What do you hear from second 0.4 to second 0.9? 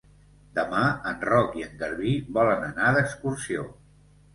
Demà